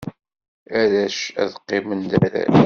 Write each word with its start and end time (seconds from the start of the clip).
Arrac 0.79 1.19
ad 1.41 1.49
qqimen 1.61 2.01
d 2.09 2.11
arrac. 2.17 2.57